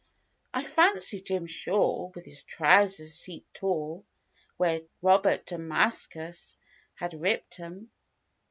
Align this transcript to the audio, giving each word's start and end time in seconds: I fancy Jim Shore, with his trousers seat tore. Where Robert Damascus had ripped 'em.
I 0.51 0.63
fancy 0.63 1.21
Jim 1.21 1.45
Shore, 1.45 2.09
with 2.15 2.25
his 2.25 2.41
trousers 2.41 3.13
seat 3.19 3.45
tore. 3.53 4.03
Where 4.57 4.81
Robert 5.03 5.45
Damascus 5.45 6.57
had 6.95 7.13
ripped 7.21 7.59
'em. 7.59 7.91